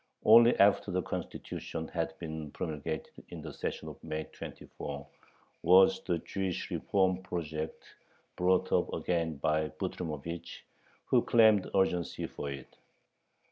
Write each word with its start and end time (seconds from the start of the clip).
Only 0.25 0.57
after 0.59 0.89
the 0.89 1.03
Constitution 1.03 1.87
had 1.89 2.17
been 2.17 2.49
promulgated 2.53 3.23
in 3.29 3.39
the 3.43 3.53
session 3.53 3.87
of 3.87 4.03
May 4.03 4.23
24 4.31 5.05
was 5.61 6.01
the 6.05 6.17
Jewish 6.17 6.71
reform 6.71 7.21
project 7.21 7.83
brought 8.35 8.71
up 8.71 8.91
again 8.93 9.37
by 9.37 9.67
Butrymovich, 9.69 10.61
who 11.05 11.21
claimed 11.21 11.69
urgency 11.75 12.25
for 12.25 12.49
it. 12.49 12.77